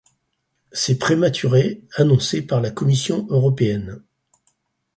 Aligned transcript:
Ces 0.71 0.97
prématurés 0.97 1.83
annoncés 1.95 2.41
par 2.41 2.59
la 2.59 2.71
Commission 2.71 3.27
européenne. 3.29 4.01